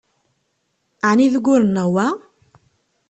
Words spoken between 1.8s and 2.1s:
wa?